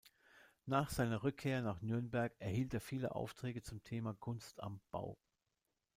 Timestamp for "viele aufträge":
2.81-3.61